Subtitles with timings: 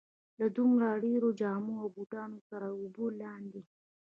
[0.39, 3.61] له دومره ډېرو جامو او بوټانو سره تر اوبو لاندې.